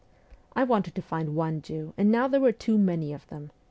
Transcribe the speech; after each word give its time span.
I 0.55 0.63
wanted 0.63 0.95
to 0.95 1.01
find 1.03 1.35
one 1.35 1.61
Jew; 1.61 1.93
and 1.95 2.11
now 2.11 2.27
there 2.27 2.41
were 2.41 2.51
too 2.51 2.79
many 2.79 3.13
of 3.13 3.27
them. 3.27 3.51